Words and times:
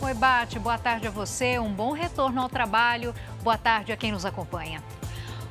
Oi, 0.00 0.14
Bate, 0.14 0.60
boa 0.60 0.78
tarde 0.78 1.08
a 1.08 1.10
você, 1.10 1.58
um 1.58 1.72
bom 1.72 1.90
retorno 1.90 2.40
ao 2.40 2.48
trabalho, 2.48 3.12
boa 3.42 3.58
tarde 3.58 3.90
a 3.90 3.96
quem 3.96 4.12
nos 4.12 4.24
acompanha. 4.24 4.80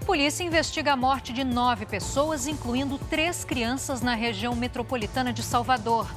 Polícia 0.06 0.42
investiga 0.42 0.94
a 0.94 0.96
morte 0.96 1.34
de 1.34 1.44
nove 1.44 1.86
pessoas, 1.86 2.48
incluindo 2.48 2.98
três 2.98 3.44
crianças 3.44 4.02
na 4.02 4.16
região 4.16 4.56
metropolitana 4.56 5.34
de 5.34 5.44
Salvador. 5.44 6.08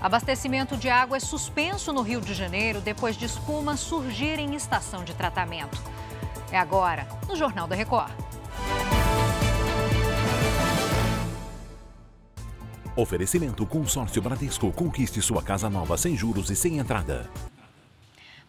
Abastecimento 0.00 0.78
de 0.78 0.88
água 0.88 1.18
é 1.18 1.20
suspenso 1.20 1.92
no 1.92 2.00
Rio 2.00 2.22
de 2.22 2.32
Janeiro 2.32 2.80
depois 2.80 3.18
de 3.18 3.26
espuma 3.26 3.76
surgir 3.76 4.38
em 4.38 4.54
estação 4.54 5.04
de 5.04 5.12
tratamento. 5.12 5.78
É 6.50 6.58
agora, 6.58 7.06
no 7.28 7.36
Jornal 7.36 7.68
da 7.68 7.76
Record. 7.76 8.12
Oferecimento 12.96 13.66
Consórcio 13.66 14.22
Bradesco. 14.22 14.72
Conquiste 14.72 15.20
sua 15.20 15.42
casa 15.42 15.68
nova 15.68 15.98
sem 15.98 16.16
juros 16.16 16.48
e 16.50 16.56
sem 16.56 16.78
entrada. 16.78 17.30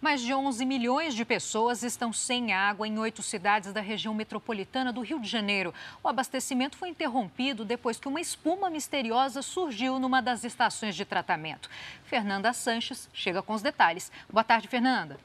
Mais 0.02 0.22
de 0.22 0.34
11 0.34 0.66
milhões 0.66 1.14
de 1.14 1.26
pessoas 1.26 1.84
estão 1.84 2.14
sem 2.14 2.54
água 2.54 2.88
em 2.88 2.98
oito 2.98 3.22
cidades 3.22 3.74
da 3.74 3.82
região 3.82 4.14
metropolitana 4.14 4.94
do 4.94 5.02
Rio 5.02 5.20
de 5.20 5.28
Janeiro. 5.28 5.74
O 6.02 6.08
abastecimento 6.08 6.78
foi 6.78 6.88
interrompido 6.88 7.66
depois 7.66 8.00
que 8.00 8.08
uma 8.08 8.22
espuma 8.22 8.70
misteriosa 8.70 9.42
surgiu 9.42 10.00
numa 10.00 10.22
das 10.22 10.46
estações 10.46 10.96
de 10.96 11.04
tratamento. 11.04 11.70
Fernanda 12.06 12.54
Sanches 12.54 13.10
chega 13.14 13.42
com 13.42 13.54
os 13.54 13.62
detalhes. 13.62 14.10
Boa 14.32 14.44
tarde, 14.44 14.70
Fernanda. 14.70 15.20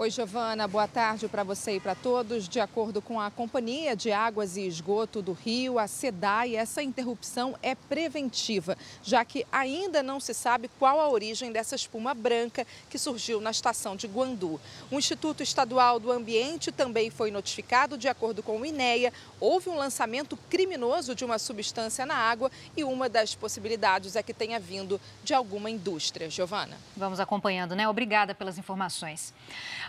Oi, 0.00 0.10
Giovana, 0.10 0.68
boa 0.68 0.86
tarde 0.86 1.26
para 1.26 1.42
você 1.42 1.72
e 1.72 1.80
para 1.80 1.92
todos. 1.92 2.48
De 2.48 2.60
acordo 2.60 3.02
com 3.02 3.20
a 3.20 3.32
Companhia 3.32 3.96
de 3.96 4.12
Águas 4.12 4.56
e 4.56 4.64
Esgoto 4.64 5.20
do 5.20 5.32
Rio, 5.32 5.76
a 5.76 5.88
SEDAI, 5.88 6.54
essa 6.54 6.80
interrupção 6.80 7.58
é 7.60 7.74
preventiva, 7.74 8.78
já 9.02 9.24
que 9.24 9.44
ainda 9.50 10.00
não 10.00 10.20
se 10.20 10.32
sabe 10.34 10.70
qual 10.78 11.00
a 11.00 11.08
origem 11.08 11.50
dessa 11.50 11.74
espuma 11.74 12.14
branca 12.14 12.64
que 12.88 12.96
surgiu 12.96 13.40
na 13.40 13.50
estação 13.50 13.96
de 13.96 14.06
Guandu. 14.06 14.60
O 14.88 14.94
Instituto 15.00 15.42
Estadual 15.42 15.98
do 15.98 16.12
Ambiente 16.12 16.70
também 16.70 17.10
foi 17.10 17.32
notificado, 17.32 17.98
de 17.98 18.06
acordo 18.06 18.40
com 18.40 18.60
o 18.60 18.64
INEA, 18.64 19.12
houve 19.40 19.68
um 19.68 19.76
lançamento 19.76 20.36
criminoso 20.48 21.12
de 21.12 21.24
uma 21.24 21.40
substância 21.40 22.06
na 22.06 22.14
água 22.14 22.52
e 22.76 22.84
uma 22.84 23.08
das 23.08 23.34
possibilidades 23.34 24.14
é 24.14 24.22
que 24.22 24.32
tenha 24.32 24.60
vindo 24.60 25.00
de 25.24 25.34
alguma 25.34 25.68
indústria. 25.68 26.30
Giovana. 26.30 26.76
Vamos 26.96 27.18
acompanhando, 27.18 27.74
né? 27.74 27.88
Obrigada 27.88 28.32
pelas 28.32 28.58
informações. 28.58 29.34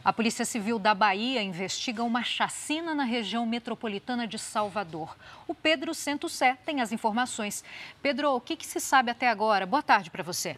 A 0.03 0.13
Polícia 0.13 0.45
Civil 0.45 0.79
da 0.79 0.93
Bahia 0.93 1.41
investiga 1.41 2.03
uma 2.03 2.23
chacina 2.23 2.95
na 2.95 3.03
região 3.03 3.45
metropolitana 3.45 4.25
de 4.25 4.39
Salvador. 4.39 5.17
O 5.45 5.53
Pedro 5.53 5.93
Sé 5.93 6.57
tem 6.65 6.79
as 6.79 6.93
informações. 6.93 7.65
Pedro, 8.01 8.33
o 8.33 8.39
que, 8.39 8.55
que 8.55 8.65
se 8.65 8.79
sabe 8.79 9.11
até 9.11 9.27
agora? 9.27 9.65
Boa 9.65 9.83
tarde 9.83 10.09
para 10.09 10.23
você. 10.23 10.57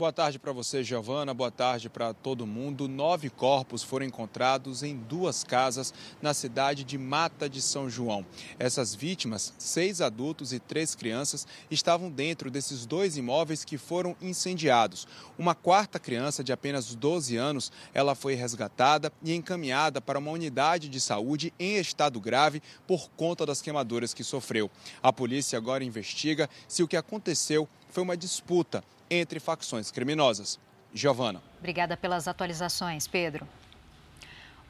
Boa 0.00 0.14
tarde 0.14 0.38
para 0.38 0.50
você, 0.50 0.82
Giovana. 0.82 1.34
Boa 1.34 1.50
tarde 1.50 1.90
para 1.90 2.14
todo 2.14 2.46
mundo. 2.46 2.88
Nove 2.88 3.28
corpos 3.28 3.82
foram 3.82 4.06
encontrados 4.06 4.82
em 4.82 4.96
duas 4.96 5.44
casas 5.44 5.92
na 6.22 6.32
cidade 6.32 6.84
de 6.84 6.96
Mata 6.96 7.50
de 7.50 7.60
São 7.60 7.90
João. 7.90 8.24
Essas 8.58 8.94
vítimas, 8.94 9.52
seis 9.58 10.00
adultos 10.00 10.54
e 10.54 10.58
três 10.58 10.94
crianças, 10.94 11.46
estavam 11.70 12.10
dentro 12.10 12.50
desses 12.50 12.86
dois 12.86 13.18
imóveis 13.18 13.62
que 13.62 13.76
foram 13.76 14.16
incendiados. 14.22 15.06
Uma 15.38 15.54
quarta 15.54 15.98
criança, 15.98 16.42
de 16.42 16.50
apenas 16.50 16.94
12 16.94 17.36
anos, 17.36 17.70
ela 17.92 18.14
foi 18.14 18.32
resgatada 18.32 19.12
e 19.22 19.34
encaminhada 19.34 20.00
para 20.00 20.18
uma 20.18 20.30
unidade 20.30 20.88
de 20.88 20.98
saúde 20.98 21.52
em 21.58 21.76
estado 21.76 22.18
grave 22.18 22.62
por 22.86 23.10
conta 23.18 23.44
das 23.44 23.60
queimaduras 23.60 24.14
que 24.14 24.24
sofreu. 24.24 24.70
A 25.02 25.12
polícia 25.12 25.58
agora 25.58 25.84
investiga 25.84 26.48
se 26.66 26.82
o 26.82 26.88
que 26.88 26.96
aconteceu 26.96 27.68
foi 27.90 28.02
uma 28.02 28.16
disputa 28.16 28.82
entre 29.10 29.40
facções 29.40 29.90
criminosas. 29.90 30.58
Giovana. 30.92 31.42
Obrigada 31.58 31.96
pelas 31.96 32.26
atualizações, 32.26 33.06
Pedro. 33.06 33.46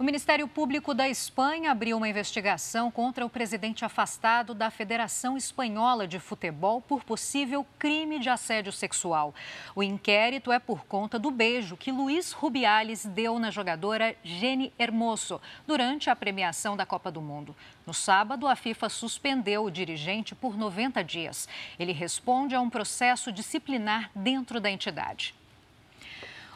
O 0.00 0.02
Ministério 0.02 0.48
Público 0.48 0.94
da 0.94 1.10
Espanha 1.10 1.70
abriu 1.70 1.94
uma 1.94 2.08
investigação 2.08 2.90
contra 2.90 3.26
o 3.26 3.28
presidente 3.28 3.84
afastado 3.84 4.54
da 4.54 4.70
Federação 4.70 5.36
Espanhola 5.36 6.08
de 6.08 6.18
Futebol 6.18 6.80
por 6.80 7.04
possível 7.04 7.66
crime 7.78 8.18
de 8.18 8.30
assédio 8.30 8.72
sexual. 8.72 9.34
O 9.74 9.82
inquérito 9.82 10.50
é 10.50 10.58
por 10.58 10.86
conta 10.86 11.18
do 11.18 11.30
beijo 11.30 11.76
que 11.76 11.92
Luiz 11.92 12.32
Rubiales 12.32 13.04
deu 13.04 13.38
na 13.38 13.50
jogadora 13.50 14.16
Jenny 14.24 14.72
Hermoso 14.78 15.38
durante 15.66 16.08
a 16.08 16.16
premiação 16.16 16.78
da 16.78 16.86
Copa 16.86 17.12
do 17.12 17.20
Mundo. 17.20 17.54
No 17.86 17.92
sábado, 17.92 18.48
a 18.48 18.56
FIFA 18.56 18.88
suspendeu 18.88 19.64
o 19.64 19.70
dirigente 19.70 20.34
por 20.34 20.56
90 20.56 21.04
dias. 21.04 21.46
Ele 21.78 21.92
responde 21.92 22.54
a 22.54 22.60
um 22.62 22.70
processo 22.70 23.30
disciplinar 23.30 24.10
dentro 24.14 24.62
da 24.62 24.70
entidade. 24.70 25.38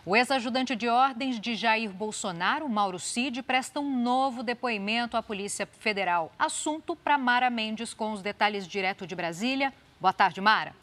O 0.07 0.15
ex-ajudante 0.15 0.77
de 0.77 0.87
ordens 0.87 1.41
de 1.41 1.55
Jair 1.55 1.91
Bolsonaro, 1.91 2.69
Mauro 2.69 2.99
Cid, 2.99 3.43
presta 3.43 3.81
um 3.81 3.99
novo 4.03 4.43
depoimento 4.43 5.17
à 5.17 5.23
Polícia 5.23 5.65
Federal. 5.65 6.31
Assunto 6.39 6.95
para 6.95 7.17
Mara 7.17 7.49
Mendes, 7.49 7.95
com 7.95 8.13
os 8.13 8.21
detalhes 8.21 8.69
direto 8.69 9.07
de 9.07 9.15
Brasília. 9.15 9.73
Boa 9.99 10.13
tarde, 10.13 10.43
Mara. 10.43 10.75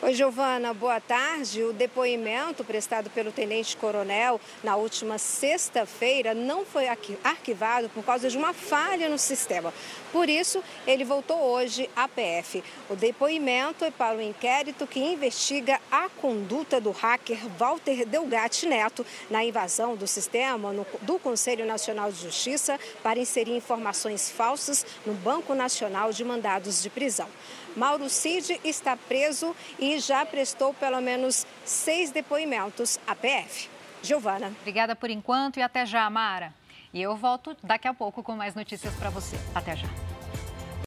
Oi, 0.00 0.14
Giovana, 0.14 0.72
boa 0.72 1.00
tarde. 1.00 1.64
O 1.64 1.72
depoimento 1.72 2.62
prestado 2.62 3.10
pelo 3.10 3.32
tenente-coronel 3.32 4.40
na 4.62 4.76
última 4.76 5.18
sexta-feira 5.18 6.34
não 6.34 6.64
foi 6.64 6.86
arquivado 7.24 7.88
por 7.88 8.04
causa 8.04 8.30
de 8.30 8.38
uma 8.38 8.52
falha 8.52 9.08
no 9.08 9.18
sistema. 9.18 9.74
Por 10.12 10.28
isso, 10.28 10.62
ele 10.86 11.04
voltou 11.04 11.40
hoje 11.40 11.90
à 11.96 12.06
PF. 12.06 12.62
O 12.88 12.94
depoimento 12.94 13.84
é 13.84 13.90
para 13.90 14.16
o 14.16 14.22
inquérito 14.22 14.86
que 14.86 15.00
investiga 15.00 15.80
a 15.90 16.08
conduta 16.08 16.80
do 16.80 16.92
hacker 16.92 17.48
Walter 17.58 18.06
Delgatti 18.06 18.66
Neto 18.66 19.04
na 19.28 19.44
invasão 19.44 19.96
do 19.96 20.06
sistema 20.06 20.72
do 21.02 21.18
Conselho 21.18 21.66
Nacional 21.66 22.12
de 22.12 22.22
Justiça 22.22 22.78
para 23.02 23.18
inserir 23.18 23.56
informações 23.56 24.30
falsas 24.30 24.86
no 25.04 25.14
Banco 25.14 25.56
Nacional 25.56 26.12
de 26.12 26.24
Mandados 26.24 26.80
de 26.80 26.88
Prisão. 26.88 27.28
Mauro 27.76 28.08
Cid 28.08 28.60
está 28.64 28.96
preso 28.96 29.54
e 29.78 29.87
já 29.98 30.26
prestou 30.26 30.74
pelo 30.74 31.00
menos 31.00 31.46
seis 31.64 32.10
depoimentos 32.10 32.98
à 33.06 33.14
PF. 33.14 33.70
Giovana. 34.02 34.52
Obrigada 34.60 34.94
por 34.94 35.08
enquanto 35.08 35.58
e 35.58 35.62
até 35.62 35.86
já, 35.86 36.08
Mara. 36.10 36.52
E 36.92 37.00
eu 37.00 37.16
volto 37.16 37.56
daqui 37.62 37.86
a 37.86 37.94
pouco 37.94 38.22
com 38.22 38.34
mais 38.34 38.54
notícias 38.54 38.94
para 38.94 39.10
você. 39.10 39.36
Até 39.54 39.76
já. 39.76 40.07